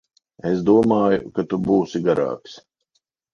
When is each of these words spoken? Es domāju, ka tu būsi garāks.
Es 0.51 0.61
domāju, 0.69 1.19
ka 1.35 1.45
tu 1.51 1.59
būsi 1.67 2.03
garāks. 2.09 2.57